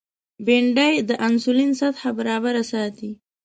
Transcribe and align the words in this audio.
بېنډۍ 0.45 0.93
د 1.09 1.11
انسولین 1.27 1.71
سطحه 1.79 2.09
برابره 2.19 2.63
ساتي 2.71 3.11